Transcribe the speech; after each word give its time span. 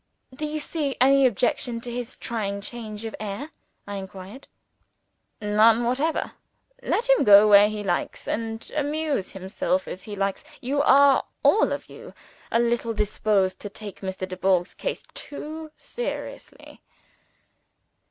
"Do 0.33 0.47
you 0.47 0.57
see 0.57 0.95
any 0.99 1.27
objection 1.27 1.79
to 1.81 1.91
his 1.91 2.15
trying 2.15 2.59
change 2.61 3.05
of 3.05 3.15
air?" 3.19 3.51
I 3.85 3.97
inquired. 3.97 4.47
"None, 5.39 5.83
whatever! 5.83 6.31
Let 6.81 7.07
him 7.07 7.23
go 7.23 7.47
where 7.47 7.69
he 7.69 7.83
likes, 7.83 8.27
and 8.27 8.67
amuse 8.75 9.33
himself 9.33 9.87
as 9.87 10.01
he 10.01 10.15
likes. 10.15 10.43
You 10.59 10.81
are 10.81 11.23
all 11.43 11.71
of 11.71 11.87
you 11.87 12.15
a 12.51 12.59
little 12.59 12.95
disposed 12.95 13.59
to 13.59 13.69
take 13.69 14.01
Mr. 14.01 14.27
Dubourg's 14.27 14.73
case 14.73 15.03
too 15.13 15.69
seriously. 15.75 16.81